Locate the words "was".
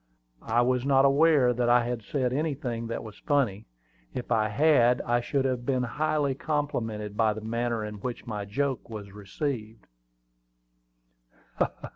0.63-0.83, 3.03-3.19, 8.89-9.11